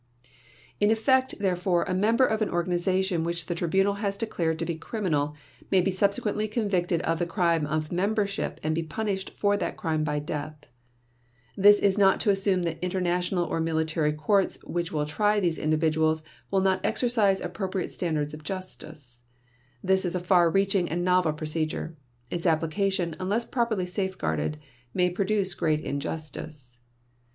In 0.79 0.89
effect, 0.89 1.35
therefore, 1.39 1.83
a 1.83 1.93
member 1.93 2.25
of 2.25 2.41
an 2.41 2.49
organization 2.49 3.23
which 3.23 3.45
the 3.45 3.53
Tribunal 3.53 3.97
has 4.01 4.17
declared 4.17 4.57
to 4.57 4.65
be 4.65 4.73
criminal 4.73 5.35
may 5.69 5.79
be 5.79 5.91
subsequently 5.91 6.47
convicted 6.47 7.03
of 7.03 7.19
the 7.19 7.27
crime 7.27 7.67
of 7.67 7.91
membership 7.91 8.59
and 8.63 8.73
be 8.73 8.81
punished 8.81 9.29
for 9.35 9.55
that 9.57 9.77
crime 9.77 10.03
by 10.03 10.17
death. 10.17 10.55
This 11.55 11.77
is 11.77 11.99
not 11.99 12.19
to 12.21 12.31
assume 12.31 12.63
that 12.63 12.83
international 12.83 13.45
or 13.45 13.59
military 13.61 14.11
courts 14.11 14.57
which 14.63 14.91
will 14.91 15.05
try 15.05 15.39
these 15.39 15.59
individuals 15.59 16.23
will 16.49 16.61
not 16.61 16.81
exercise 16.83 17.39
appropriate 17.39 17.91
standards 17.91 18.33
of 18.33 18.43
justice. 18.43 19.21
This 19.83 20.03
is 20.03 20.15
a 20.15 20.19
far 20.19 20.49
reaching 20.49 20.89
and 20.89 21.05
novel 21.05 21.33
procedure. 21.33 21.95
Its 22.31 22.47
application, 22.47 23.13
unless 23.19 23.45
properly 23.45 23.85
safeguarded, 23.85 24.57
may 24.95 25.11
produce 25.11 25.53
great 25.53 25.81
injustice. 25.81 26.79